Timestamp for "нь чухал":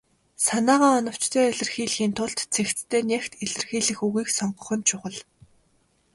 4.77-5.17